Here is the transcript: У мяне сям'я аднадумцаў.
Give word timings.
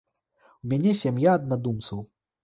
У 0.67 0.69
мяне 0.71 0.93
сям'я 1.01 1.35
аднадумцаў. 1.39 2.01